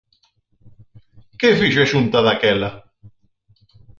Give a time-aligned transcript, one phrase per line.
[1.39, 2.69] ¿Que fixo a Xunta daquela?